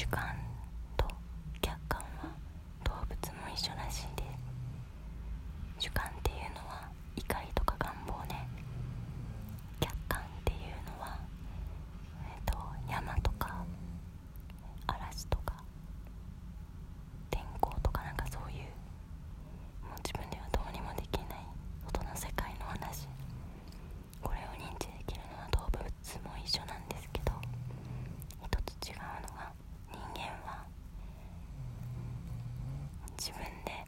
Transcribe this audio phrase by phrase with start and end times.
[0.00, 0.34] 主観
[0.96, 1.04] と
[1.60, 2.34] 客観は
[2.84, 4.22] 動物も一緒らしいで
[5.78, 5.88] す。
[5.88, 6.10] 主観
[33.20, 33.79] 自分で。